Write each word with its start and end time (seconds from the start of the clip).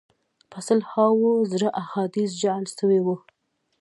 په 0.51 0.59
سل 0.67 0.79
هاوو 0.91 1.31
زره 1.51 1.69
احادیث 1.83 2.29
جعل 2.41 2.65
سوي 2.77 2.99
وه. 3.05 3.15